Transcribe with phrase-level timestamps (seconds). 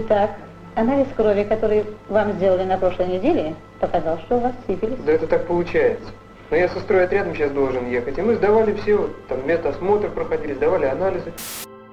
[0.00, 0.30] Итак,
[0.76, 4.96] анализ крови, который вам сделали на прошлой неделе, показал, что у вас сифилис.
[5.04, 6.06] Да это так получается.
[6.50, 10.86] Но я со стройотрядом сейчас должен ехать, и мы сдавали все, там медосмотр проходили, сдавали
[10.86, 11.32] анализы.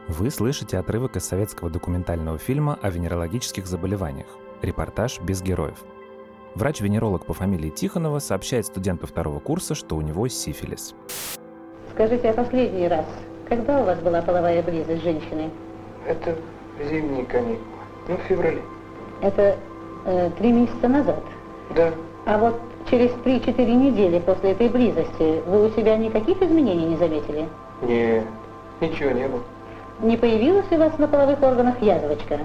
[0.08, 4.28] Вы слышите отрывок из советского документального фильма о венерологических заболеваниях.
[4.62, 5.80] Репортаж без героев.
[6.54, 10.94] Врач-венеролог по фамилии Тихонова сообщает студенту второго курса, что у него сифилис.
[11.92, 13.06] Скажите, а последний раз,
[13.50, 15.50] когда у вас была половая близость с женщиной?
[16.06, 16.36] Это
[16.88, 17.75] зимние каникулы.
[18.08, 18.62] Ну, в феврале.
[19.22, 19.58] Это
[20.06, 21.24] э, три месяца назад.
[21.76, 21.92] Да.
[22.26, 22.60] А вот
[22.90, 27.48] через 3-4 недели после этой близости вы у себя никаких изменений не заметили?
[27.82, 28.24] Не,
[28.82, 29.44] ничего не было.
[30.02, 32.40] Не появилась у вас на половых органах язвочка?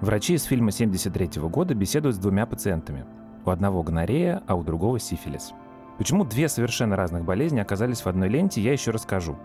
[0.00, 3.06] Врачи из фильма 73 года беседуют с двумя пациентами.
[3.44, 5.52] У одного гонорея, а у другого сифилис.
[5.98, 9.36] Почему две совершенно разных болезни оказались в одной ленте, я еще расскажу.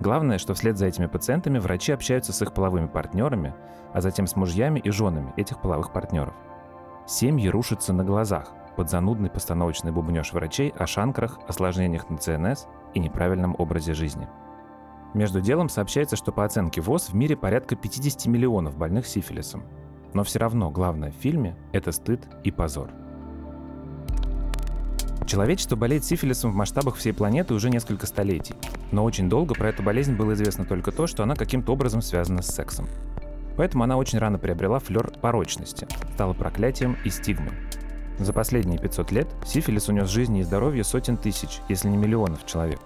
[0.00, 3.54] Главное, что вслед за этими пациентами врачи общаются с их половыми партнерами,
[3.92, 6.34] а затем с мужьями и женами этих половых партнеров.
[7.06, 13.00] Семьи рушатся на глазах под занудный постановочный бубнеж врачей о шанкрах, осложнениях на ЦНС и
[13.00, 14.26] неправильном образе жизни.
[15.12, 19.64] Между делом сообщается, что по оценке ВОЗ в мире порядка 50 миллионов больных сифилисом.
[20.14, 22.90] Но все равно главное в фильме– это стыд и позор.
[25.30, 28.56] Человечество болеет сифилисом в масштабах всей планеты уже несколько столетий.
[28.90, 32.42] Но очень долго про эту болезнь было известно только то, что она каким-то образом связана
[32.42, 32.88] с сексом.
[33.56, 37.52] Поэтому она очень рано приобрела флер порочности, стала проклятием и стигмой.
[38.18, 42.80] За последние 500 лет сифилис унес жизни и здоровье сотен тысяч, если не миллионов человек.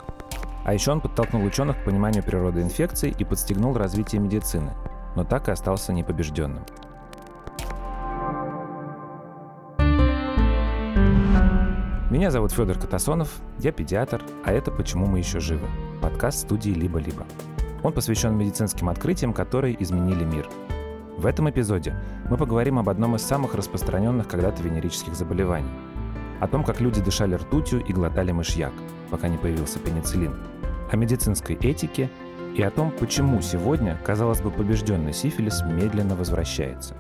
[0.67, 4.75] А еще он подтолкнул ученых к пониманию природы инфекций и подстегнул развитие медицины,
[5.17, 6.67] но так и остался непобежденным.
[12.15, 15.67] Меня зовут Федор Катасонов, я педиатр, а это «Почему мы еще живы»–
[16.01, 17.27] подкаст студии «Либо-либо».
[17.83, 20.49] Он посвящен медицинским открытиям, которые изменили мир.
[21.17, 22.01] В этом эпизоде
[22.31, 25.73] мы поговорим об одном из самых распространенных когда-то венерических заболеваний.
[26.39, 28.73] О том, как люди дышали ртутью и глотали мышьяк,
[29.11, 30.37] пока не появился пенициллин.
[30.93, 32.09] О медицинской этике
[32.55, 36.95] и о том, почему сегодня, казалось бы, побежденный сифилис медленно возвращается.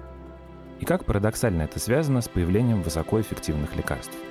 [0.80, 4.12] И как парадоксально это связано с появлением высокоэффективных лекарств–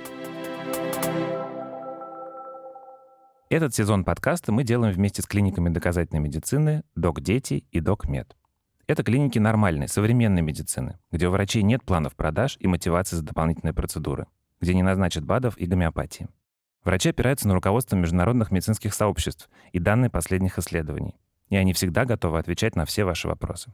[3.54, 8.36] Этот сезон подкаста мы делаем вместе с клиниками доказательной медицины «Док Дети» и «Док Мед».
[8.88, 13.72] Это клиники нормальной, современной медицины, где у врачей нет планов продаж и мотивации за дополнительные
[13.72, 14.26] процедуры,
[14.60, 16.26] где не назначат БАДов и гомеопатии.
[16.82, 21.14] Врачи опираются на руководство международных медицинских сообществ и данные последних исследований,
[21.48, 23.72] и они всегда готовы отвечать на все ваши вопросы.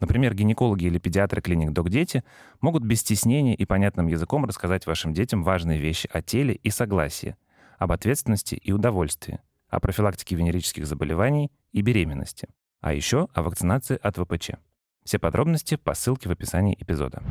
[0.00, 2.22] Например, гинекологи или педиатры клиник «Док Дети»
[2.60, 7.36] могут без стеснения и понятным языком рассказать вашим детям важные вещи о теле и согласии–
[7.78, 12.48] об ответственности и удовольствии, о профилактике венерических заболеваний и беременности,
[12.80, 14.50] а еще о вакцинации от ВПЧ.
[15.04, 17.22] Все подробности по ссылке в описании эпизода.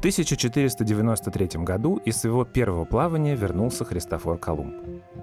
[0.00, 4.74] В 1493 году из своего первого плавания вернулся Христофор Колумб.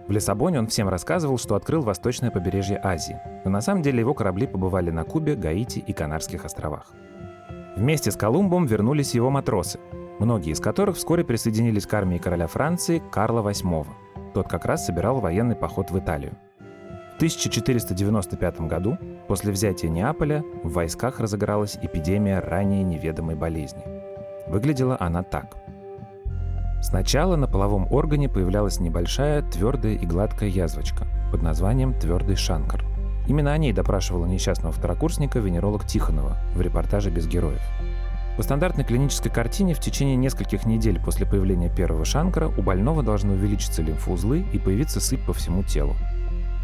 [0.08, 4.14] В Лиссабоне он всем рассказывал, что открыл восточное побережье Азии, но на самом деле его
[4.14, 6.94] корабли побывали на Кубе, Гаити и Канарских островах.
[7.76, 9.80] Вместе с Колумбом вернулись его матросы,
[10.20, 13.88] многие из которых вскоре присоединились к армии короля Франции Карла VIII.
[14.36, 16.38] Тот как раз собирал военный поход в Италию.
[17.14, 24.07] В 1495 году, после взятия Неаполя, в войсках разыгралась эпидемия ранее неведомой болезни.
[24.50, 25.58] Выглядела она так.
[26.82, 32.86] Сначала на половом органе появлялась небольшая твердая и гладкая язвочка под названием твердый шанкар.
[33.28, 37.62] Именно о ней допрашивала несчастного второкурсника венеролог Тихонова в репортаже «Без героев».
[38.38, 43.34] По стандартной клинической картине в течение нескольких недель после появления первого шанкара у больного должны
[43.34, 45.96] увеличиться лимфоузлы и появиться сыпь по всему телу.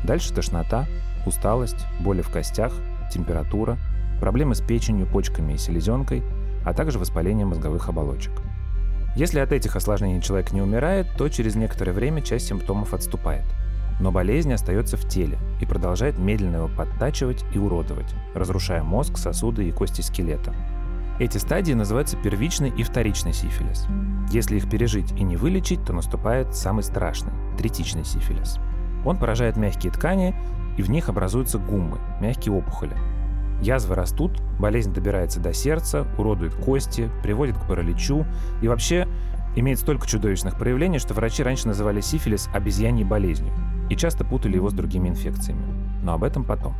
[0.03, 0.85] Дальше тошнота,
[1.25, 2.73] усталость, боли в костях,
[3.11, 3.77] температура,
[4.19, 6.23] проблемы с печенью, почками и селезенкой,
[6.63, 8.31] а также воспаление мозговых оболочек.
[9.16, 13.46] Если от этих осложнений человек не умирает, то через некоторое время часть симптомов отступает.
[13.99, 19.67] Но болезнь остается в теле и продолжает медленно его подтачивать и уродовать, разрушая мозг, сосуды
[19.67, 20.55] и кости скелета–
[21.20, 23.85] эти стадии называются первичный и вторичный сифилис.
[24.32, 28.58] Если их пережить и не вылечить, то наступает самый страшный– третичный сифилис.
[29.05, 30.35] Он поражает мягкие ткани,
[30.76, 32.97] и в них образуются гуммы– мягкие опухоли.
[33.63, 38.25] Язвы растут, болезнь добирается до сердца, уродует кости, приводит к параличу
[38.61, 39.07] и вообще
[39.55, 43.53] имеет столько чудовищных проявлений, что врачи раньше называли сифилис обезьяньей болезнью
[43.89, 45.63] и часто путали его с другими инфекциями.
[46.03, 46.75] Но об этом потом.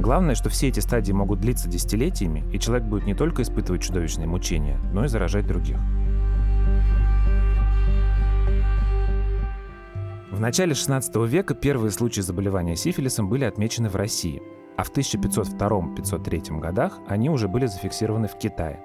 [0.00, 4.26] Главное, что все эти стадии могут длиться десятилетиями, и человек будет не только испытывать чудовищные
[4.26, 5.78] мучения, но и заражать других.
[10.32, 14.42] В начале 16 века первые случаи заболевания сифилисом были отмечены в России,
[14.80, 18.80] а в 1502-503 годах они уже были зафиксированы в Китае.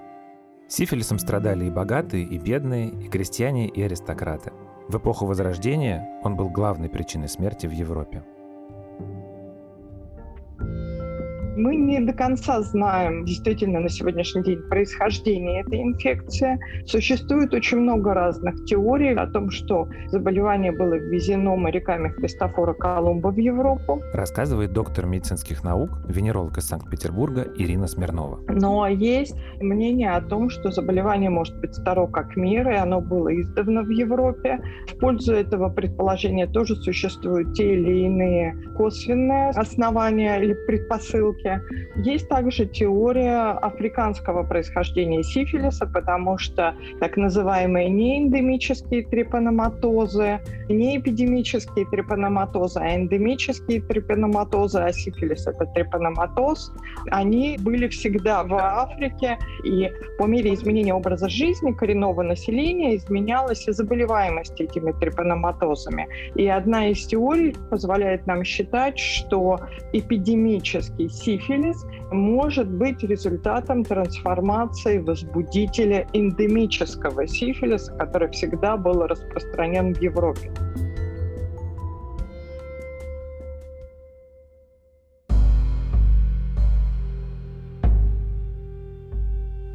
[0.67, 4.51] Сифилисом страдали и богатые, и бедные, и крестьяне, и аристократы.
[4.89, 8.25] В эпоху Возрождения он был главной причиной смерти в Европе.
[11.57, 16.59] Мы не до конца знаем действительно на сегодняшний день происхождение этой инфекции.
[16.85, 23.37] Существует очень много разных теорий о том, что заболевание было ввезено моряками Христофора Колумба в
[23.37, 24.01] Европу.
[24.13, 28.39] Рассказывает доктор медицинских наук, венеролог из Санкт-Петербурга Ирина Смирнова.
[28.49, 33.33] Но есть мнение о том, что заболевание может быть старо как мир, и оно было
[33.33, 34.59] издавна в Европе.
[34.89, 41.61] В пользу этого предположения тоже существуют те или иные косвенные основания или предпосылки Африке.
[41.95, 50.39] Есть также теория африканского происхождения сифилиса, потому что так называемые неэндемические трепаноматозы,
[50.69, 56.71] не эпидемические трепаноматозы, а эндемические трепаноматозы, а сифилис– это трепаноматоз,
[57.11, 63.71] они были всегда в Африке, и по мере изменения образа жизни коренного населения изменялась и
[63.71, 66.07] заболеваемость этими трепаноматозами.
[66.35, 69.59] И одна из теорий позволяет нам считать, что
[69.93, 80.01] эпидемический сифилис сифилис может быть результатом трансформации возбудителя эндемического сифилиса, который всегда был распространен в
[80.01, 80.51] Европе.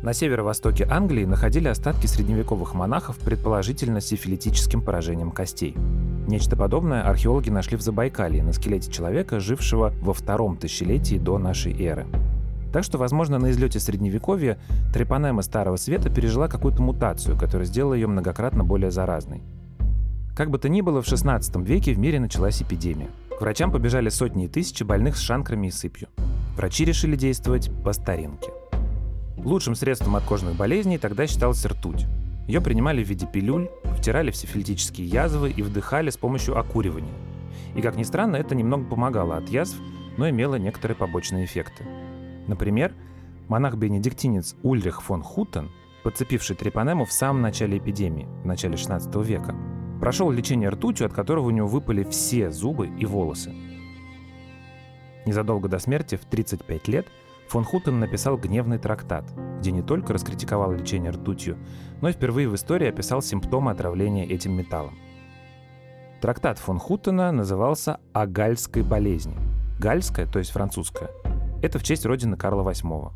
[0.02, 5.76] На северо-востоке Англии находили остатки средневековых монахов, предположительно сифилитическим поражением костей.
[6.26, 11.78] Нечто подобное археологи нашли в Забайкалье на скелете человека, жившего во втором тысячелетии до нашей
[11.82, 12.06] эры.
[12.72, 14.58] Так что, возможно, на излете Средневековья
[14.94, 19.42] трепанема Старого Света пережила какую-то мутацию, которая сделала ее многократно более заразной.
[20.34, 23.08] Как бы то ни было, в 16 веке в мире началась эпидемия.
[23.36, 26.08] К врачам побежали сотни и тысячи больных с шанкрами и сыпью.
[26.56, 28.50] Врачи решили действовать по старинке.
[29.44, 32.06] Лучшим средством от кожных болезней тогда считалась ртуть.
[32.46, 37.14] Ее принимали в виде пилюль, втирали в сифилитические язвы и вдыхали с помощью окуривания.
[37.74, 39.76] И, как ни странно, это немного помогало от язв,
[40.18, 41.84] но имело некоторые побочные эффекты.
[42.48, 42.92] Например,
[43.48, 45.70] монах-бенедиктинец Ульрих фон Хутен,
[46.02, 49.54] подцепивший трепанему в самом начале эпидемии, в начале 16 века,
[50.00, 53.54] прошел лечение ртутью, от которого у него выпали все зубы и волосы.
[55.26, 57.06] Незадолго до смерти, в 35 лет,
[57.50, 59.24] Фон Хутен написал гневный трактат,
[59.58, 61.58] где не только раскритиковал лечение ртутью,
[62.00, 64.96] но и впервые в истории описал симптомы отравления этим металлом.
[66.20, 69.36] Трактат фон Хутена назывался «О гальской болезни».
[69.80, 71.10] Гальская, то есть французская,
[71.60, 73.10] это в честь родины Карла VIII.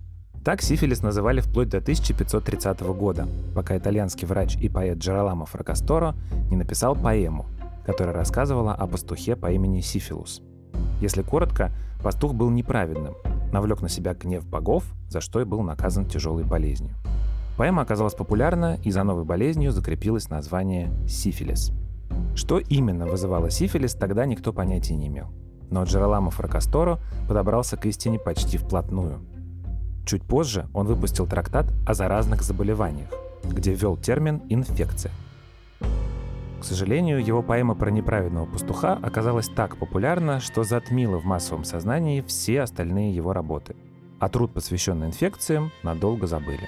[0.44, 6.16] Так сифилис называли вплоть до 1530 года, пока итальянский врач и поэт Джероламо Фракасторо
[6.50, 7.46] не написал поэму,
[7.86, 10.42] которая рассказывала о пастухе по имени Сифилус.
[11.00, 11.70] Если коротко,
[12.02, 13.14] пастух был неправедным,
[13.55, 16.95] навлек на себя гнев богов, за что и был наказан тяжелой болезнью.
[17.56, 21.73] Поэма оказалась популярна, и за новой болезнью закрепилось название сифилис.
[22.35, 25.29] Что именно вызывало сифилис, тогда никто понятия не имел.
[25.71, 26.99] Но Джероламо Фракасторо
[27.29, 29.21] подобрался к истине почти вплотную.
[30.05, 33.09] Чуть позже он выпустил трактат о заразных заболеваниях,
[33.45, 35.12] где ввел термин «инфекция».
[36.64, 42.22] К сожалению, его поэма про неправедного пастуха оказалась так популярна, что затмила в массовом сознании
[42.22, 43.77] все остальные его работы.
[44.19, 46.67] А труд, посвященный инфекциям, надолго забыли.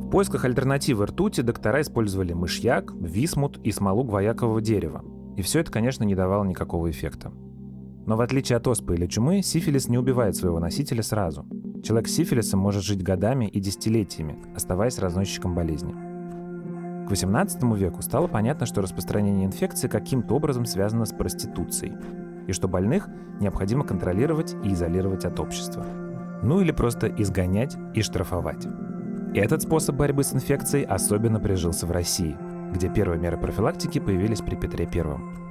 [0.00, 5.04] В поисках альтернативы ртути доктора использовали мышьяк, висмут и смолу гвоякового дерева.
[5.36, 7.30] И все это, конечно, не давало никакого эффекта.
[8.10, 11.46] Но в отличие от оспы или чумы, сифилис не убивает своего носителя сразу.
[11.84, 15.92] Человек с сифилисом может жить годами и десятилетиями, оставаясь разносчиком болезни.
[17.06, 21.92] К XVIII веку стало понятно, что распространение инфекции каким-то образом связано с проституцией,
[22.48, 23.06] и что больных
[23.38, 25.86] необходимо контролировать и изолировать от общества.
[26.42, 28.66] Ну или просто изгонять и штрафовать.
[29.36, 32.36] Этот способ борьбы с инфекцией особенно прижился в России,
[32.72, 35.49] где первые меры профилактики появились при Петре I.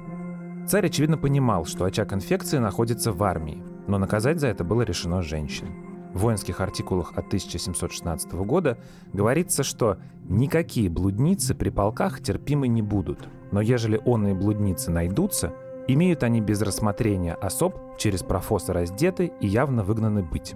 [0.70, 5.20] Царь, очевидно, понимал, что очаг инфекции находится в армии, но наказать за это было решено
[5.20, 5.66] женщин.
[6.14, 8.78] В воинских артикулах от 1716 года
[9.12, 9.96] говорится, что
[10.28, 13.18] никакие блудницы при полках терпимы не будут,
[13.50, 15.52] но ежели онные блудницы найдутся,
[15.88, 20.54] имеют они без рассмотрения особ через профоса раздеты и явно выгнаны быть.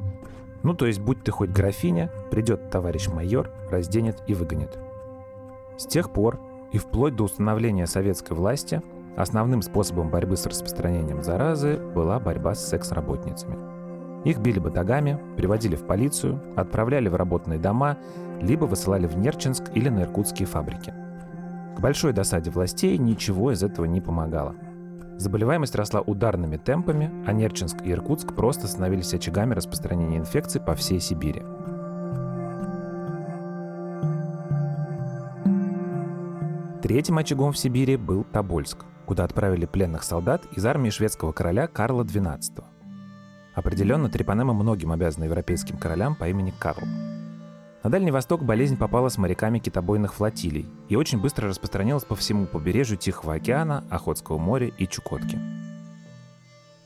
[0.62, 4.78] Ну, то есть, будь ты хоть графиня, придет товарищ майор, разденет и выгонит.
[5.76, 6.38] С тех пор
[6.70, 8.80] и вплоть до установления советской власти
[9.16, 13.56] Основным способом борьбы с распространением заразы была борьба с секс-работницами.
[14.24, 17.98] Их били батагами, приводили в полицию, отправляли в работные дома,
[18.40, 20.92] либо высылали в Нерчинск или на иркутские фабрики.
[21.76, 24.54] К большой досаде властей ничего из этого не помогало.
[25.16, 30.98] Заболеваемость росла ударными темпами, а Нерчинск и Иркутск просто становились очагами распространения инфекций по всей
[30.98, 31.42] Сибири.
[36.82, 42.04] Третьим очагом в Сибири был Тобольск, куда отправили пленных солдат из армии шведского короля Карла
[42.04, 42.64] XII.
[43.54, 46.86] Определенно, Трепанема многим обязана европейским королям по имени Карл.
[47.84, 52.46] На Дальний Восток болезнь попала с моряками китобойных флотилий и очень быстро распространилась по всему
[52.46, 55.38] побережью Тихого океана, Охотского моря и Чукотки.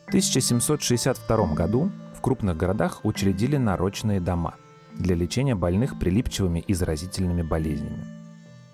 [0.06, 4.54] В 1762 году в крупных городах учредили нарочные дома
[4.92, 8.17] для лечения больных прилипчивыми и заразительными болезнями.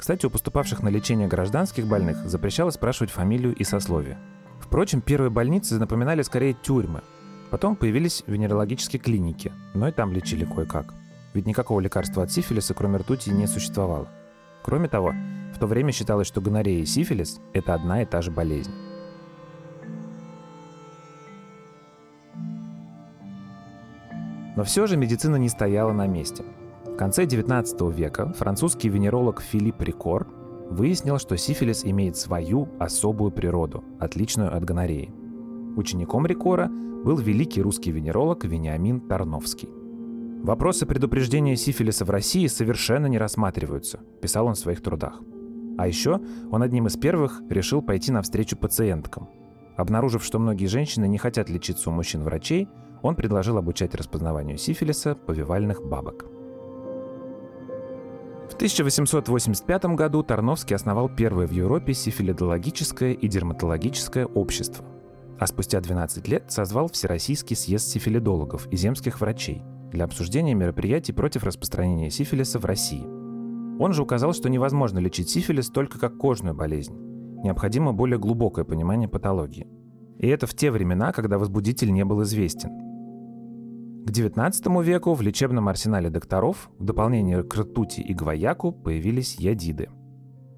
[0.05, 4.19] Кстати, у поступавших на лечение гражданских больных запрещалось спрашивать фамилию и сословие.
[4.61, 7.01] Впрочем, первые больницы напоминали скорее тюрьмы,
[7.49, 10.93] Потом появились венерологические клиники, но и там лечили кое-как.
[11.33, 14.07] Ведь никакого лекарства от сифилиса, кроме ртути, не существовало.
[14.63, 15.15] Кроме того,
[15.55, 18.73] в то время считалось, что гонорея и сифилис– это одна и та же болезнь.
[24.55, 26.45] Но все же медицина не стояла на месте.
[26.95, 30.29] В конце XIX века французский венеролог Филипп Рикор
[30.71, 35.13] выяснил, что сифилис имеет свою особую природу, отличную от гонореи.
[35.77, 39.69] Учеником Рикора был великий русский венеролог Вениамин Тарновский.
[40.45, 45.21] Вопросы предупреждения сифилиса в России совершенно не рассматриваются, писал он в своих трудах.
[45.77, 46.21] А еще
[46.53, 49.29] он одним из первых решил пойти навстречу пациенткам.
[49.77, 52.69] Обнаружив, что многие женщины не хотят лечиться у мужчин-врачей,
[53.03, 56.27] он предложил обучать распознаванию сифилиса повивальных бабок.
[58.49, 64.85] В 1885 году Тарновский основал первое в Европе сифилидологическое и дерматологическое общество.
[65.41, 71.45] А спустя 12 лет созвал Всероссийский съезд сифилидологов и земских врачей для обсуждения мероприятий против
[71.45, 73.05] распространения сифилиса в России.
[73.81, 76.95] Он же указал, что невозможно лечить сифилис только как кожную болезнь.
[77.43, 79.69] Необходимо более глубокое понимание патологии.
[80.19, 82.71] И это в те времена, когда возбудитель не был известен.
[84.07, 89.89] К XIX веку в лечебном арсенале докторов в дополнение к ртути и гвояку появились ядиды.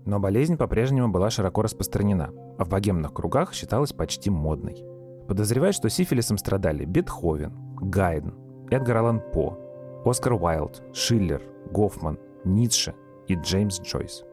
[0.04, 4.84] Но болезнь по-прежнему была широко распространена– а в богемных кругах считалась почти модной.
[5.28, 8.34] Подозревают, что сифилисом страдали Бетховен, Гайден,
[8.70, 9.58] Эдгар Аллан По,
[10.04, 12.94] Оскар Уайлд, Шиллер, Гофман, Ницше
[13.26, 14.24] и Джеймс Джойс.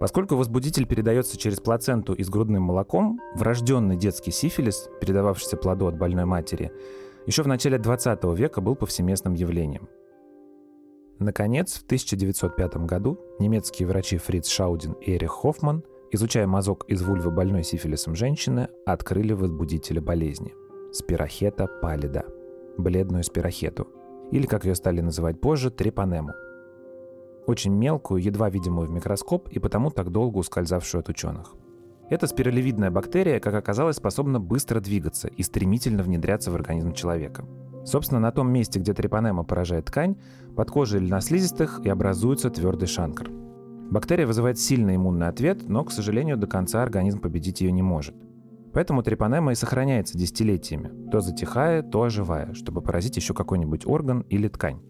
[0.00, 5.98] Поскольку возбудитель передается через плаценту и с грудным молоком, врожденный детский сифилис, передававшийся плоду от
[5.98, 6.72] больной матери,
[7.26, 9.88] еще в начале 20 века был повсеместным явлением.
[11.18, 17.30] Наконец, в 1905 году немецкие врачи Фриц Шаудин и Эрих Хоффман изучая мазок из вульвы
[17.30, 20.54] больной сифилисом женщины, открыли возбудителя болезни–
[20.92, 22.24] спирохета палида,
[22.76, 23.88] бледную спирохету,
[24.30, 26.32] или, как ее стали называть позже, трепанему.
[27.46, 31.54] Очень мелкую, едва видимую в микроскоп и потому так долго ускользавшую от ученых.
[32.10, 37.44] Эта спиралевидная бактерия, как оказалось, способна быстро двигаться и стремительно внедряться в организм человека.
[37.84, 40.16] Собственно, на том месте, где трепанема поражает ткань,
[40.56, 43.30] под кожей или на слизистых и образуется твердый шанкр–
[43.90, 48.14] Бактерия вызывает сильный иммунный ответ, но, к сожалению, до конца организм победить ее не может.
[48.72, 54.46] Поэтому трепанема и сохраняется десятилетиями, то затихая, то оживая, чтобы поразить еще какой-нибудь орган или
[54.46, 54.80] ткань.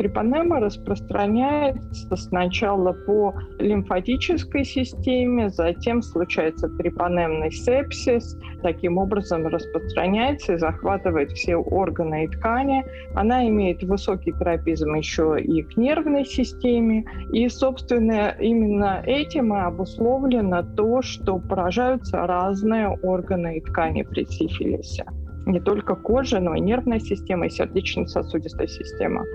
[0.00, 8.34] Трипанема распространяется сначала по лимфатической системе, затем случается трипанемный сепсис.
[8.62, 12.82] Таким образом распространяется и захватывает все органы и ткани.
[13.14, 17.04] Она имеет высокий тропизм еще и к нервной системе.
[17.30, 25.04] И, собственно, именно этим и обусловлено то, что поражаются разные органы и ткани при сифилисе.
[25.44, 29.26] Не только кожа, но и нервная система, и сердечно-сосудистая система.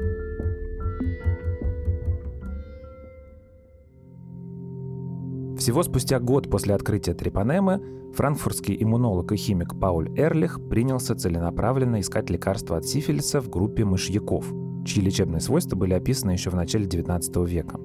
[5.65, 7.81] Всего спустя год после открытия трепанемы
[8.13, 14.45] франкфуртский иммунолог и химик Пауль Эрлих принялся целенаправленно искать лекарства от сифилиса в группе мышьяков,
[14.85, 17.79] чьи лечебные свойства были описаны еще в начале XIX века.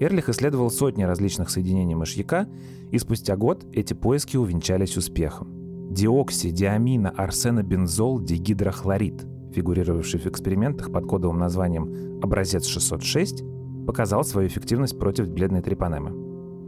[0.00, 2.48] Эрлих исследовал сотни различных соединений мышьяка,
[2.90, 5.46] и спустя год эти поиски увенчались успехом.
[5.94, 9.24] Диокси, диамина, арсенобензол, дигидрохлорид,
[9.54, 16.21] фигурировавший в экспериментах под кодовым названием «Образец 606», показал свою эффективность против бледной трепанемы.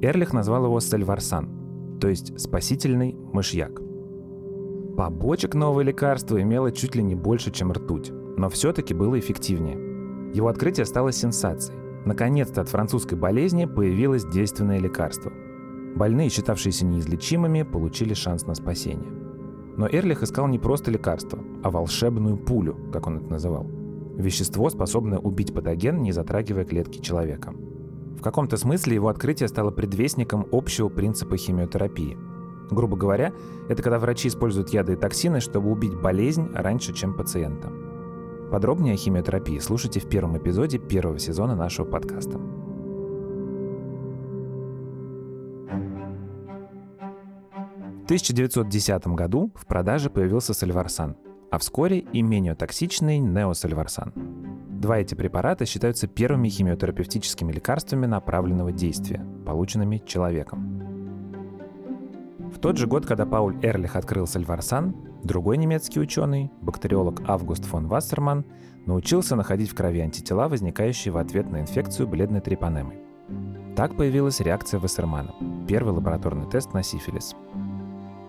[0.04, 3.80] Эрлих назвал его Сальварсан, то есть спасительный мышьяк.
[4.96, 10.32] Побочек новое лекарство имело чуть ли не больше, чем ртуть, но все-таки было эффективнее.
[10.34, 11.78] Его открытие стало сенсацией.
[12.04, 15.32] Наконец-то от французской болезни появилось действенное лекарство.
[15.96, 19.10] Больные, считавшиеся неизлечимыми, получили шанс на спасение.
[19.76, 23.66] Но Эрлих искал не просто лекарство, а волшебную пулю, как он это называл.
[24.16, 27.54] Вещество, способное убить патоген, не затрагивая клетки человека.
[28.18, 32.16] В каком-то смысле его открытие стало предвестником общего принципа химиотерапии.
[32.70, 33.32] Грубо говоря,
[33.68, 37.70] это когда врачи используют яды и токсины, чтобы убить болезнь раньше, чем пациента.
[38.50, 42.38] Подробнее о химиотерапии слушайте в первом эпизоде первого сезона нашего подкаста.
[48.02, 51.16] В 1910 году в продаже появился сальварсан,
[51.50, 54.12] а вскоре и менее токсичный неосальварсан.
[54.84, 60.78] Два эти препарата считаются первыми химиотерапевтическими лекарствами направленного действия, полученными человеком.
[62.54, 67.86] В тот же год, когда Пауль Эрлих открыл сальварсан, другой немецкий ученый, бактериолог Август фон
[67.86, 68.44] Вассерман,
[68.84, 72.98] научился находить в крови антитела, возникающие в ответ на инфекцию бледной трипанемой.
[73.76, 75.34] Так появилась реакция Вассермана,
[75.66, 77.34] первый лабораторный тест на сифилис.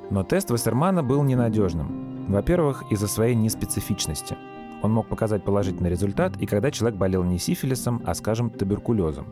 [0.09, 2.27] Но тест Вассермана был ненадежным.
[2.29, 4.37] Во-первых, из-за своей неспецифичности.
[4.85, 9.25] Он мог показать положительный результат и когда человек болел не сифилисом, а, скажем, туберкулезом.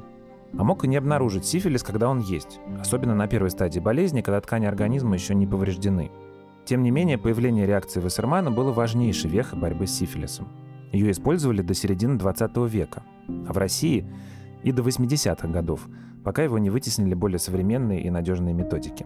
[0.57, 4.41] А мог и не обнаружить сифилис, когда он есть, особенно на первой стадии болезни, когда
[4.41, 6.09] ткани организма еще не повреждены.
[6.65, 10.47] Тем не менее, появление реакции Вассермана было важнейшей вехой борьбы с сифилисом.
[10.91, 13.03] Ее использовали до середины 20 века,
[13.47, 14.11] а в России
[14.63, 15.87] и до 80-х годов,
[16.23, 19.05] пока его не вытеснили более современные и надежные методики.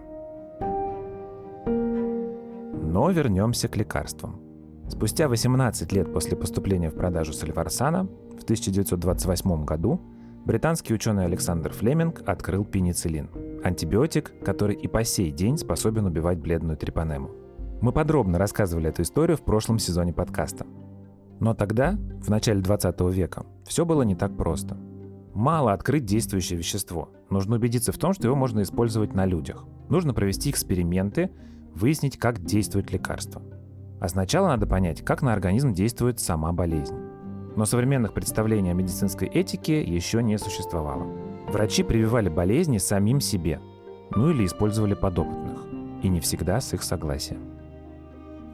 [1.65, 4.46] Но вернемся к лекарствам.
[4.87, 8.07] Спустя 18 лет после поступления в продажу сальварсана,
[8.39, 10.01] в 1928 году,
[10.45, 13.29] британский ученый Александр Флеминг открыл пенициллин–
[13.63, 17.31] антибиотик, который и по сей день способен убивать бледную трипанему.
[17.81, 20.65] Мы подробно рассказывали эту историю в прошлом сезоне подкаста.
[21.39, 24.77] Но тогда, в начале 20 века, все было не так просто.
[25.33, 27.09] Мало открыть действующее вещество.
[27.29, 29.65] Нужно убедиться в том, что его можно использовать на людях.
[29.89, 31.29] Нужно провести эксперименты,
[31.75, 33.43] выяснить, как действует лекарство.
[33.99, 36.95] А сначала надо понять, как на организм действует сама болезнь.
[37.55, 41.07] Но современных представлений о медицинской этике еще не существовало.
[41.47, 43.59] Врачи прививали болезни самим себе,
[44.11, 45.65] ну или использовали подопытных,
[46.03, 47.37] и не всегда с их согласия.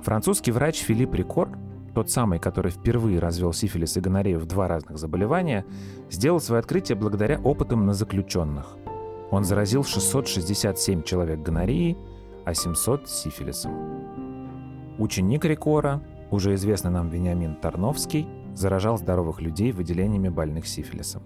[0.03, 1.49] Французский врач Филипп Рикор,
[1.93, 5.65] тот самый, который впервые развел сифилис и гонорею в два разных заболевания,
[6.09, 8.77] сделал свое открытие благодаря опытам на заключенных.
[9.31, 11.97] Он заразил 667 человек гонореей,
[12.45, 14.32] а 700– сифилисом.
[14.99, 21.23] Ученик Рикора, уже известный нам Вениамин Тарновский, заражал здоровых людей выделениями больных сифилисом.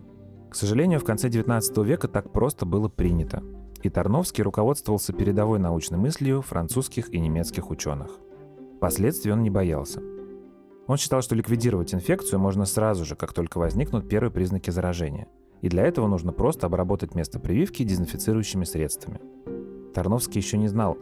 [0.49, 3.43] К сожалению, в конце 19 века так просто было принято,
[3.83, 8.19] и Тарновский руководствовался передовой научной мыслью французских и немецких ученых.
[8.79, 10.01] Последствий он не боялся.
[10.87, 15.27] Он считал, что ликвидировать инфекцию можно сразу же, как только возникнут первые признаки заражения.
[15.61, 19.19] И для этого нужно просто обработать место прививки дезинфицирующими средствами.
[19.93, 20.97] Тарновский еще не знал,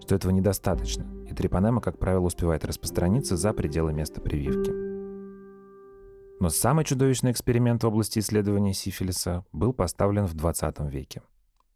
[0.00, 1.06] что этого недостаточно,
[1.40, 4.70] и трипанема, как правило, успевает распространиться за пределы места прививки.
[6.38, 11.22] Но самый чудовищный эксперимент в области исследования сифилиса был поставлен в 20 веке,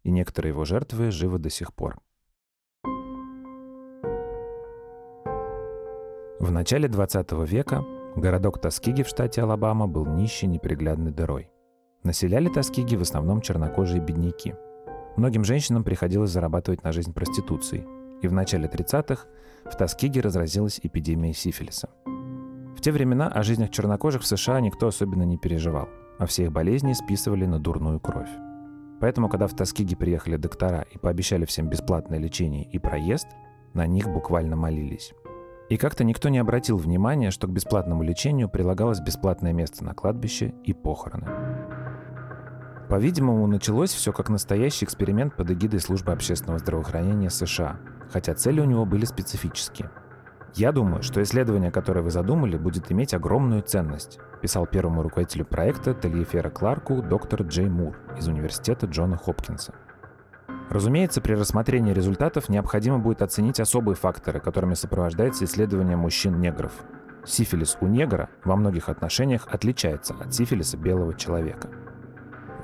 [0.03, 1.99] и некоторые его жертвы живы до сих пор.
[6.41, 7.85] В начале 20 века
[8.17, 11.51] городок Тоскиги в штате Алабама был нищей неприглядной дырой.
[12.03, 14.55] Населяли Тоскиги в основном чернокожие бедняки.
[15.17, 17.87] Многим женщинам приходилось зарабатывать на жизнь проституцией,
[18.25, 19.27] и в начале 30-х
[19.65, 21.89] в Тоскиге разразилась эпидемия сифилиса.
[22.05, 26.53] В те времена о жизнях чернокожих в США никто особенно не переживал, а все их
[26.53, 28.29] болезни списывали на дурную кровь.
[29.01, 33.27] Поэтому, когда в Тоскиге приехали доктора и пообещали всем бесплатное лечение и проезд,
[33.75, 35.13] на них буквально молились.
[35.69, 40.55] И как-то никто не обратил внимания, что к бесплатному лечению прилагалось бесплатное место на кладбище
[40.65, 41.27] и похороны.
[42.95, 47.81] По-видимому, началось все как настоящий эксперимент под эгидой службы общественного здравоохранения США,
[48.13, 49.91] хотя цели у него были специфические.
[50.55, 55.93] «Я думаю, что исследование, которое вы задумали, будет иметь огромную ценность», писал первому руководителю проекта
[55.93, 59.75] Тельефера Кларку доктор Джей Мур из университета Джона Хопкинса.
[60.71, 66.71] Разумеется, при рассмотрении результатов необходимо будет оценить особые факторы, которыми сопровождается исследование мужчин-негров.
[67.27, 71.71] Сифилис у негра во многих отношениях отличается от сифилиса белого человека.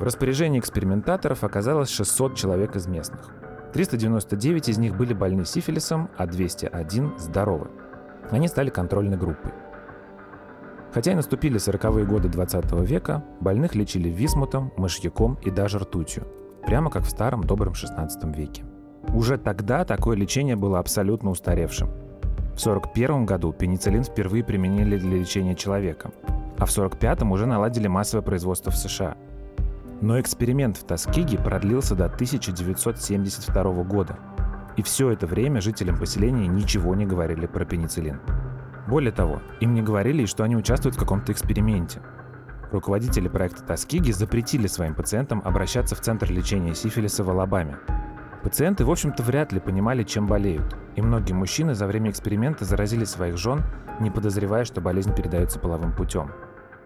[0.00, 3.34] В распоряжении экспериментаторов оказалось 600 человек из местных.
[3.74, 7.68] 399 из них были больны сифилисом, а 201– здоровы.
[8.30, 9.52] Они стали контрольной группой.
[10.94, 16.26] Хотя и наступили 40-е годы 20 века, больных лечили висмутом, мышьяком и даже ртутью–
[16.66, 18.64] прямо как в старом добром 16 веке.
[19.14, 21.88] Уже тогда такое лечение было абсолютно устаревшим.
[21.88, 26.10] В 1941 году пенициллин впервые применили для лечения человека,
[26.56, 29.18] а в 1945 уже наладили массовое производство в США.
[30.00, 34.18] Но эксперимент в Тоскиге продлился до 1972 года.
[34.76, 38.18] И все это время жителям поселения ничего не говорили про пенициллин.
[38.88, 42.00] Более того, им не говорили, что они участвуют в каком-то эксперименте.
[42.72, 47.78] Руководители проекта Тоскиги запретили своим пациентам обращаться в Центр лечения сифилиса в Алабаме.
[48.42, 53.04] Пациенты, в общем-то, вряд ли понимали, чем болеют, и многие мужчины за время эксперимента заразили
[53.04, 53.62] своих жен,
[54.00, 56.30] не подозревая, что болезнь передается половым путем.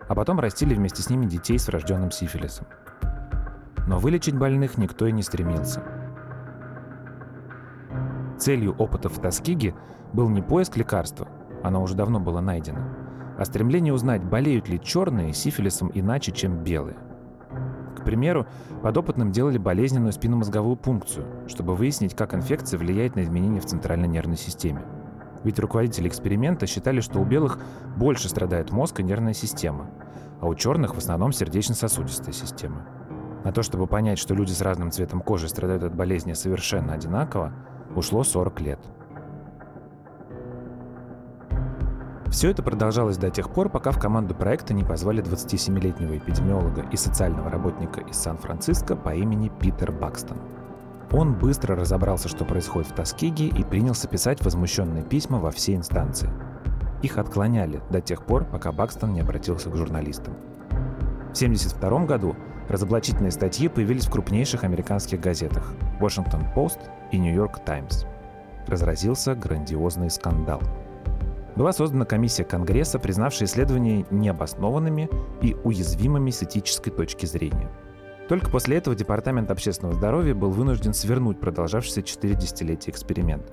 [0.08, 2.66] А потом растили вместе с ними детей с врожденным сифилисом.
[3.86, 5.82] Но вылечить больных никто и не стремился.
[8.38, 9.74] Целью опытов в Тоскиге
[10.12, 11.28] был не поиск лекарства,
[11.62, 12.80] оно уже давно было найдено,
[13.38, 16.96] а стремление узнать, болеют ли черные сифилисом иначе, чем белые.
[17.96, 18.46] К примеру,
[18.82, 24.36] подопытным делали болезненную спинномозговую пункцию, чтобы выяснить, как инфекция влияет на изменения в центральной нервной
[24.36, 24.82] системе.
[25.42, 27.58] Ведь руководители эксперимента считали, что у белых
[27.96, 29.90] больше страдает мозг и нервная система,
[30.40, 32.86] а у черных в основном сердечно-сосудистая система.
[33.44, 37.52] На то, чтобы понять, что люди с разным цветом кожи страдают от болезни совершенно одинаково,
[37.94, 38.80] ушло 40 лет.
[42.30, 46.96] Все это продолжалось до тех пор, пока в команду проекта не позвали 27-летнего эпидемиолога и
[46.96, 50.38] социального работника из Сан-Франциско по имени Питер Бакстон.
[51.12, 56.30] Он быстро разобрался, что происходит в Тоскиге, и принялся писать возмущенные письма во все инстанции.
[57.02, 60.34] Их отклоняли до тех пор, пока Бакстон не обратился к журналистам.
[61.28, 62.34] В 1972 году
[62.68, 66.80] разоблачительные статьи появились в крупнейших американских газетах Washington Post
[67.12, 68.06] и New York Times.
[68.66, 70.62] Разразился грандиозный скандал.
[71.56, 75.08] Была создана комиссия Конгресса, признавшая исследования необоснованными
[75.40, 77.70] и уязвимыми с этической точки зрения–
[78.28, 83.52] только после этого Департамент общественного здоровья был вынужден свернуть продолжавшийся 4 десятилетия эксперимент.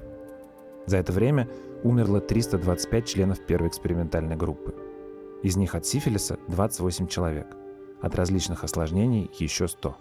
[0.85, 1.49] За это время
[1.83, 4.73] умерло 325 членов первой экспериментальной группы.
[5.43, 7.47] Из них от сифилиса 28 человек,
[8.01, 9.97] от различных осложнений еще 100.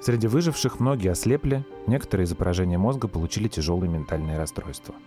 [0.00, 4.94] Среди выживших многие ослепли, некоторые из-за поражения мозга получили тяжелые ментальные расстройства–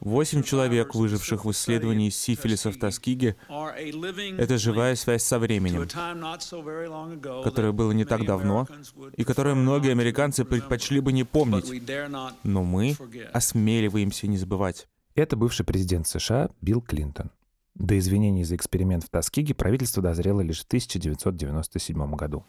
[0.00, 5.88] Восемь человек, выживших в исследовании сифилиса в Тоскиге, это живая связь со временем,
[7.42, 8.66] которое было не так давно,
[9.16, 11.82] и которое многие американцы предпочли бы не помнить,
[12.42, 12.96] но мы
[13.32, 14.88] осмеливаемся не забывать.
[15.18, 17.32] Это бывший президент США Билл Клинтон.
[17.74, 22.44] До извинений за эксперимент в Тоскиге правительство дозрело лишь в 1997 году.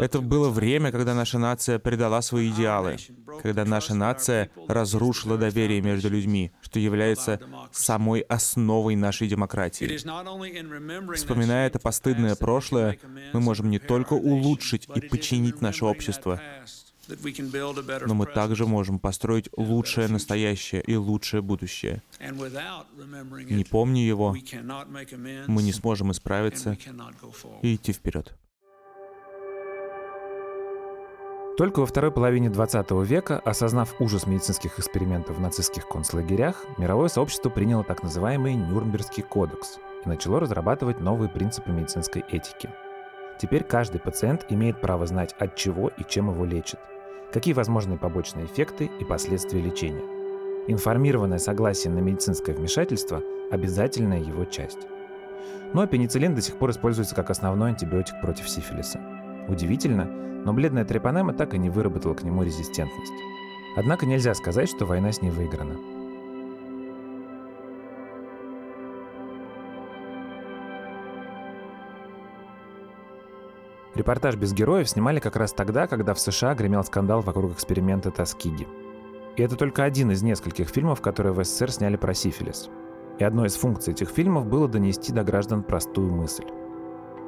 [0.00, 2.96] Это было время, когда наша нация предала свои идеалы,
[3.40, 9.96] когда наша нация разрушила доверие между людьми, что является самой основой нашей демократии.
[11.14, 12.98] Вспоминая это постыдное прошлое,
[13.32, 16.40] мы можем не только улучшить и починить наше общество,
[18.06, 22.02] но мы также можем построить лучшее настоящее и лучшее будущее.
[22.20, 24.36] Не помня его,
[25.46, 26.76] мы не сможем исправиться
[27.62, 28.34] и идти вперед.
[31.56, 37.48] Только во второй половине 20 века, осознав ужас медицинских экспериментов в нацистских концлагерях, мировое сообщество
[37.48, 42.70] приняло так называемый Нюрнбергский кодекс и начало разрабатывать новые принципы медицинской этики.
[43.40, 46.80] Теперь каждый пациент имеет право знать, от чего и чем его лечат–
[47.34, 50.04] какие возможны побочные эффекты и последствия лечения.
[50.68, 54.78] Информированное согласие на медицинское вмешательство– обязательная его часть.
[55.72, 59.00] Но пенициллин до сих пор используется как основной антибиотик против сифилиса.
[59.48, 63.12] Удивительно, но бледная трепанема так и не выработала к нему резистентность.
[63.76, 65.93] Однако нельзя сказать, что война с ней выиграна.
[73.94, 78.66] Репортаж «Без героев» снимали как раз тогда, когда в США гремел скандал вокруг эксперимента Тоскиги.
[79.36, 82.70] И это только один из нескольких фильмов, которые в СССР сняли про сифилис.
[83.18, 86.46] И одной из функций этих фильмов было донести до граждан простую мысль.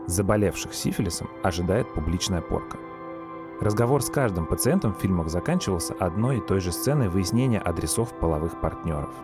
[0.06, 2.78] Заболевших сифилисом ожидает публичная порка.
[3.60, 8.60] Разговор с каждым пациентом в фильмах заканчивался одной и той же сценой выяснения адресов половых
[8.60, 9.14] партнеров.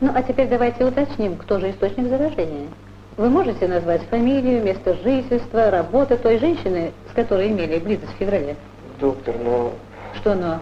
[0.00, 2.68] Ну а теперь давайте уточним, кто же источник заражения.
[3.16, 8.56] Вы можете назвать фамилию, место жительства, работы той женщины, с которой имели близость в феврале?
[9.00, 9.72] Доктор, но...
[10.16, 10.58] Что но?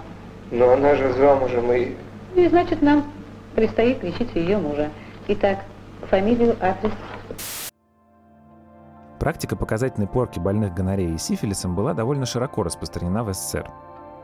[0.53, 1.97] Но она же замужем и...
[2.37, 3.11] И значит, нам
[3.57, 4.91] предстоит лечить ее мужа.
[5.27, 5.65] Итак,
[6.09, 6.93] фамилию, адрес.
[9.19, 13.69] Практика показательной порки больных гонореей и сифилисом была довольно широко распространена в СССР.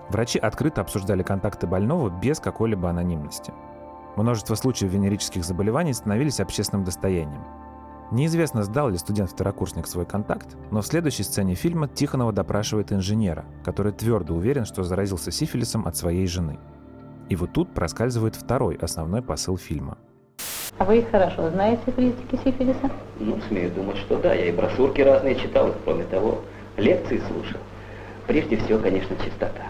[0.08, 3.52] Врачи открыто обсуждали контакты больного без какой-либо анонимности.
[4.14, 7.44] Множество случаев венерических заболеваний становились общественным достоянием–
[8.10, 13.92] Неизвестно, сдал ли студент-второкурсник свой контакт, но в следующей сцене фильма Тихонова допрашивает инженера, который
[13.92, 16.58] твердо уверен, что заразился сифилисом от своей жены.
[17.28, 19.96] И вот тут проскальзывает второй основной посыл фильма.
[20.78, 22.90] А вы их хорошо знаете, признаки сифилиса?
[23.20, 24.34] Ну, смею думать, что да.
[24.34, 26.40] Я и брошюрки разные читал, кроме того,
[26.76, 27.60] лекции слушал.
[28.26, 29.62] Прежде всего, конечно, чистота.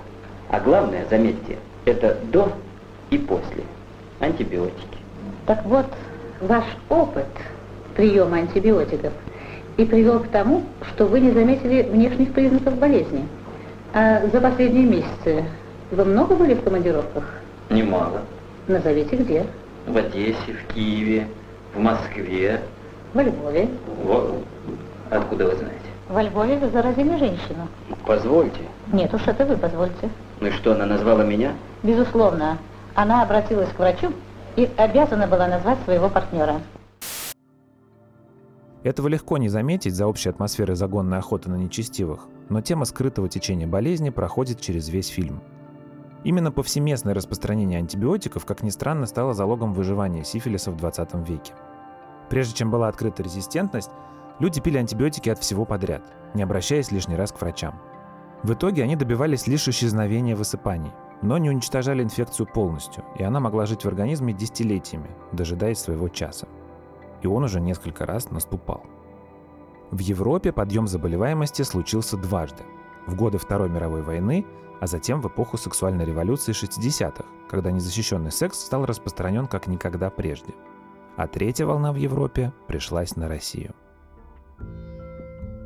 [0.48, 2.52] А главное, заметьте, это до
[3.10, 3.64] и после
[4.20, 4.98] антибиотики.
[5.46, 5.86] Так вот,
[6.40, 7.26] ваш опыт
[8.00, 9.12] приема антибиотиков
[9.76, 13.28] и привел к тому, что вы не заметили внешних признаков болезни.
[13.92, 15.44] А за последние месяцы
[15.90, 17.24] вы много были в командировках?
[17.68, 18.22] Немало.
[18.68, 19.44] Назовите где.
[19.86, 21.28] В Одессе, в Киеве,
[21.74, 22.62] в Москве.
[23.12, 23.68] Во Львове.
[24.02, 24.38] Во...
[25.10, 25.76] Откуда вы знаете?
[26.08, 27.68] Во Львове вы заразили женщину.
[28.06, 28.60] Позвольте.
[28.94, 30.08] Нет уж, это вы позвольте.
[30.40, 31.52] Ну и что, она назвала меня?
[31.82, 32.56] Безусловно.
[32.94, 34.10] Она обратилась к врачу
[34.56, 36.62] и обязана была назвать своего партнера.
[38.82, 43.66] Этого легко не заметить за общей атмосферой загонной охоты на нечестивых, но тема скрытого течения
[43.66, 45.42] болезни проходит через весь фильм.
[46.24, 51.52] Именно повсеместное распространение антибиотиков, как ни странно, стало залогом выживания сифилиса в 20 веке.
[52.30, 53.90] Прежде чем была открыта резистентность,
[54.38, 56.02] люди пили антибиотики от всего подряд,
[56.34, 57.80] не обращаясь лишний раз к врачам.
[58.42, 63.66] В итоге они добивались лишь исчезновения высыпаний, но не уничтожали инфекцию полностью, и она могла
[63.66, 66.48] жить в организме десятилетиями, дожидаясь своего часа.
[67.22, 68.84] И он уже несколько раз наступал.
[69.90, 72.62] В Европе подъем заболеваемости случился дважды.
[73.06, 74.46] В годы Второй мировой войны,
[74.80, 80.54] а затем в эпоху сексуальной революции 60-х, когда незащищенный секс стал распространен как никогда прежде.
[81.16, 83.74] А третья волна в Европе пришлась на Россию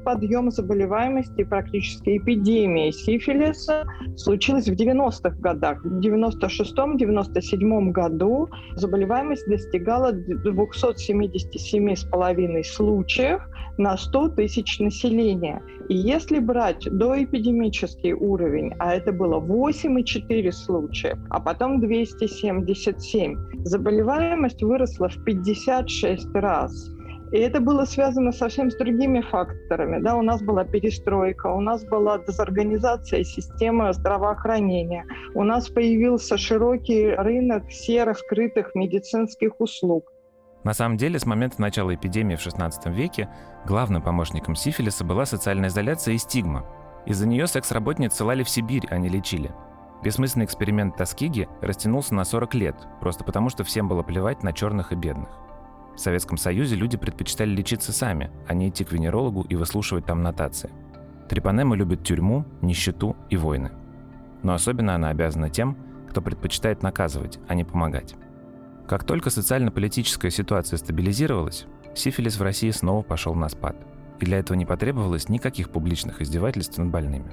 [0.05, 3.85] подъем заболеваемости, практически эпидемии сифилиса
[4.17, 5.83] случилась в 90-х годах.
[5.85, 13.41] В 96-97 году заболеваемость достигала 277,5 случаев
[13.79, 15.63] на 100 тысяч населения.
[15.89, 25.09] И если брать доэпидемический уровень, а это было 8,4 случая, а потом 277, заболеваемость выросла
[25.09, 26.94] в 56 раз.
[27.35, 30.01] И это было связано совсем с другими факторами.
[30.01, 30.15] Да?
[30.15, 37.73] У нас была перестройка, у нас была дезорганизация системы здравоохранения, у нас появился широкий рынок
[37.73, 40.13] серых, скрытых медицинских услуг.
[40.63, 43.29] На самом деле, с момента начала эпидемии в XVI веке
[43.67, 46.65] главным помощником сифилиса была социальная изоляция и стигма.
[47.05, 49.51] Из-за нее секс-работниц ссылали в Сибирь, а не лечили.
[50.05, 54.93] Бессмысленный эксперимент Тоскиги растянулся на 40 лет, просто потому что всем было плевать на черных
[54.93, 55.31] и бедных.
[55.97, 60.23] В Советском Союзе люди предпочитали лечиться сами, а не идти к венерологу и выслушивать там
[60.23, 60.71] нотации.
[61.29, 63.71] Трепанема любит тюрьму, нищету и войны.
[64.43, 65.77] Но особенно она обязана тем,
[66.11, 68.15] кто предпочитает наказывать, а не помогать.
[68.87, 73.77] Как только социально-политическая ситуация стабилизировалась, сифилис в России снова пошел на спад.
[74.21, 77.33] И для этого не потребовалось никаких публичных издевательств над больными.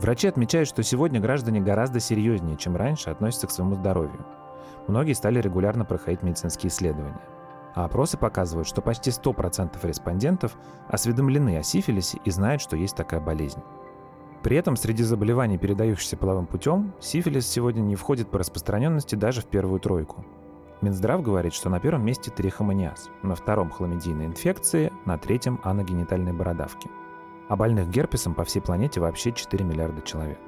[0.00, 4.24] Врачи отмечают, что сегодня граждане гораздо серьезнее, чем раньше, относятся к своему здоровью.
[4.88, 7.20] Многие стали регулярно проходить медицинские исследования.
[7.74, 10.56] А опросы показывают, что почти 100% респондентов
[10.88, 13.62] осведомлены о сифилисе и знают, что есть такая болезнь.
[14.42, 19.46] При этом среди заболеваний, передающихся половым путем, сифилис сегодня не входит по распространенности даже в
[19.46, 20.24] первую тройку.
[20.80, 26.90] Минздрав говорит, что на первом месте трихомониаз, на втором хламидийные инфекции, на третьем аногенитальные бородавки.
[27.48, 30.38] А больных герпесом по всей планете вообще 4 миллиарда человек.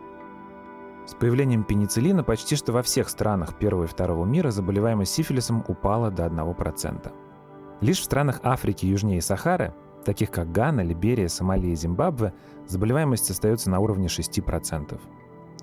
[1.06, 6.10] С появлением пенициллина почти что во всех странах первого и второго мира заболеваемость сифилисом упала
[6.10, 7.12] до 1%.
[7.80, 12.32] Лишь в странах Африки южнее Сахары, таких как Гана, Либерия, Сомалия и Зимбабве,
[12.68, 15.00] заболеваемость остается на уровне 6%.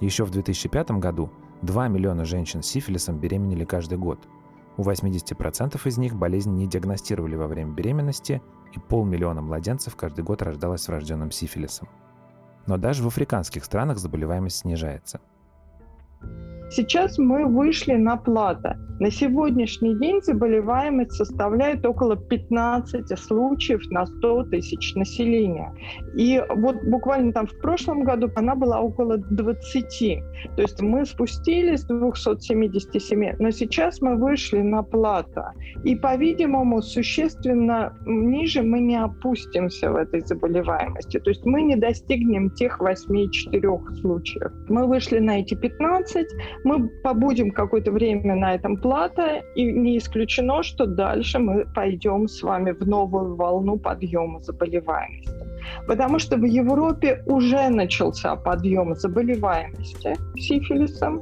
[0.02, 1.30] Еще в 2005 году
[1.62, 4.28] 2 миллиона женщин с сифилисом беременели каждый год.
[4.78, 8.42] У 80% из них болезнь не диагностировали во время беременности,
[8.74, 11.90] и полмиллиона младенцев каждый год рождалось с врожденным сифилисом.
[12.68, 15.20] Но даже в африканских странах заболеваемость снижается.
[16.70, 18.78] Сейчас мы вышли на плата.
[19.00, 25.74] На сегодняшний день заболеваемость составляет около 15 случаев на 100 тысяч населения.
[26.16, 30.22] И вот буквально там в прошлом году она была около 20.
[30.58, 35.54] То есть мы спустились с 277, но сейчас мы вышли на плата.
[35.86, 41.20] И, по-видимому, существенно ниже мы не опустимся в этой заболеваемости.
[41.20, 44.52] То есть мы не достигнем тех 8-4 случаев.
[44.68, 46.28] Мы вышли на эти 15,
[46.64, 52.42] мы побудем какое-то время на этом плато, и не исключено, что дальше мы пойдем с
[52.44, 55.46] вами в новую волну подъема заболеваемости.
[55.88, 61.22] Потому что в Европе уже начался подъем заболеваемости сифилисом,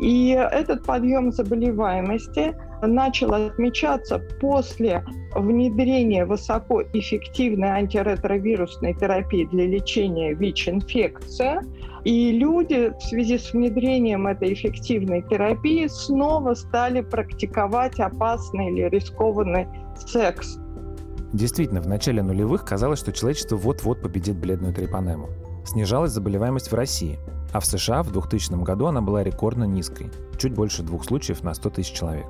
[0.00, 11.60] и этот подъем заболеваемости начал отмечаться после внедрения высокоэффективной антиретровирусной терапии для лечения ВИЧ-инфекции.
[12.04, 19.66] И люди в связи с внедрением этой эффективной терапии снова стали практиковать опасный или рискованный
[20.06, 20.58] секс.
[21.32, 25.30] Действительно, в начале нулевых казалось, что человечество вот-вот победит бледную трепанему.
[25.64, 27.18] Снижалась заболеваемость в России,
[27.52, 31.54] а в США в 2000 году она была рекордно низкой, чуть больше двух случаев на
[31.54, 32.26] 100 тысяч человек.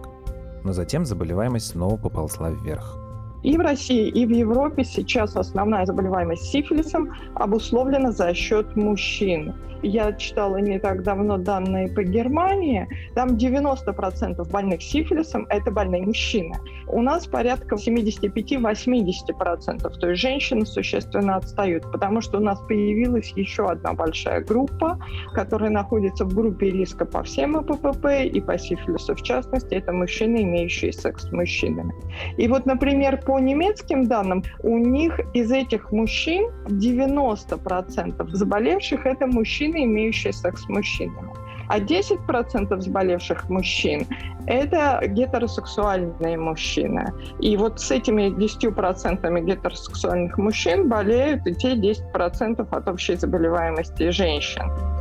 [0.63, 3.04] Но затем заболеваемость снова поползла вверх.
[3.45, 9.55] И в России, и в Европе сейчас основная заболеваемость сифилисом обусловлена за счет мужчин.
[9.85, 12.89] Я читала не так давно данные по Германии.
[13.15, 16.55] Там 90% больных сифилисом– это больные мужчины.
[16.89, 19.99] У нас порядка 75-80%.
[19.99, 24.99] То есть женщины существенно отстают, потому что у нас появилась еще одна большая группа,
[25.35, 29.75] которая находится в группе риска по всем АПП и по сифилису в частности.
[29.75, 31.93] Это мужчины, имеющие секс с мужчинами.
[32.39, 39.85] И вот, например, по немецким данным, у них из этих мужчин 90% заболевших– это мужчины,
[39.85, 41.31] имеющие секс с мужчинами.
[41.69, 44.07] А 10% заболевших мужчин–
[44.47, 47.13] это гетеросексуальные мужчины.
[47.41, 54.94] И вот с этими 10% гетеросексуальных мужчин болеют и те 10% от общей заболеваемости женщин.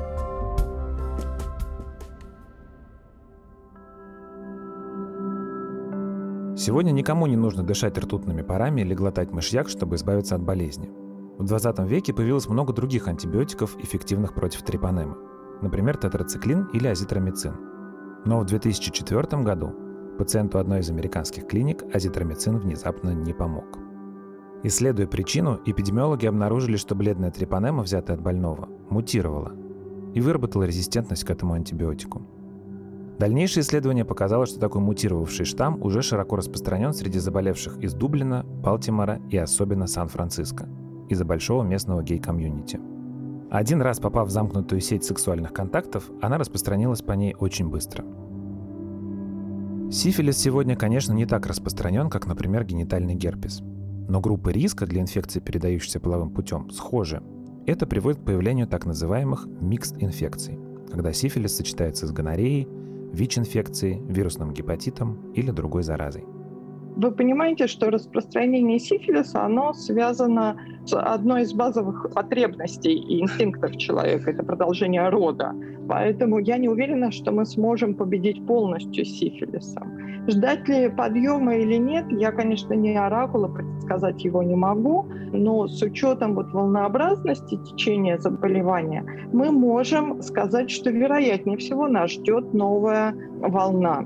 [6.65, 10.89] Сегодня никому не нужно дышать ртутными парами или глотать мышьяк, чтобы избавиться от болезни.
[11.37, 15.17] В 20 веке появилось много других антибиотиков, эффективных против трипанемы,
[15.61, 17.53] например, тетрациклин или азитромицин.
[18.23, 19.75] Но в 2004 году
[20.17, 23.77] пациенту одной из американских клиник азитромицин внезапно не помог.
[24.63, 29.51] Исследуя причину, эпидемиологи обнаружили, что бледная трипанема, взятая от больного, мутировала
[30.13, 32.25] и выработала резистентность к этому антибиотику.
[33.19, 39.19] Дальнейшее исследование показало, что такой мутировавший штамм уже широко распространен среди заболевших из Дублина, Балтимора
[39.29, 40.67] и особенно Сан-Франциско–
[41.09, 42.79] из-за большого местного гей-комьюнити.
[43.49, 48.03] Один раз попав в замкнутую сеть сексуальных контактов, она распространилась по ней очень быстро.
[49.91, 53.61] Сифилис сегодня, конечно, не так распространен, как, например, генитальный герпес.
[53.61, 57.21] Но группы риска для инфекции, передающихся половым путем, схожи.
[57.67, 60.57] Это приводит к появлению так называемых микс-инфекций,
[60.91, 62.67] когда сифилис сочетается с гонореей,
[63.13, 66.25] ВИЧ-инфекцией, вирусным гепатитом или другой заразой.
[66.95, 74.31] Вы понимаете, что распространение сифилиса, оно связано с одной из базовых потребностей и инстинктов человека,
[74.31, 75.55] это продолжение рода.
[75.87, 79.92] Поэтому я не уверена, что мы сможем победить полностью сифилисом.
[80.27, 85.81] Ждать ли подъема или нет, я, конечно, не оракула, предсказать его не могу, но с
[85.81, 94.05] учетом вот волнообразности течения заболевания мы можем сказать, что вероятнее всего нас ждет новая волна.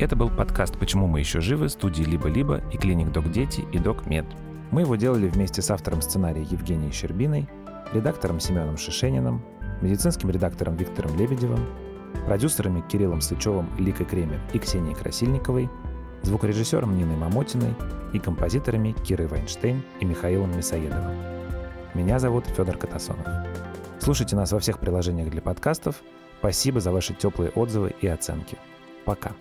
[0.00, 4.06] Это был подкаст «Почему мы еще живы» студии «Либо-либо» и клиник «Док Дети» и «Док
[4.06, 4.24] Мед».
[4.70, 7.48] Мы его делали вместе с автором сценария Евгенией Щербиной,
[7.92, 9.44] редактором Семеном Шишениным,
[9.80, 11.66] медицинским редактором Виктором Лебедевым,
[12.26, 15.68] продюсерами Кириллом Сычевым, Ликой Кремер и Ксенией Красильниковой,
[16.22, 17.74] звукорежиссером Ниной Мамотиной
[18.12, 21.16] и композиторами Кирой Вайнштейн и Михаилом Мясоедовым.
[21.94, 23.26] Меня зовут Федор Катасонов.
[24.00, 25.96] Слушайте нас во всех приложениях для подкастов.
[26.38, 28.58] Спасибо за ваши теплые отзывы и оценки.
[29.04, 29.32] Пока.